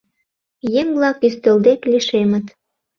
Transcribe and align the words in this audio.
Еҥ-влак 0.79 1.17
ӱстел 1.27 1.57
дек 1.65 1.79
лишемыт. 1.91 2.45